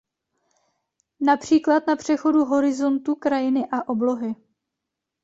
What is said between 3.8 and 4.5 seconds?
oblohy.